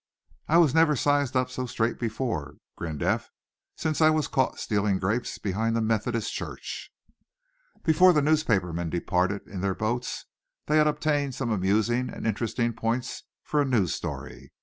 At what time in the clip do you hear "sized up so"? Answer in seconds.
1.01-1.67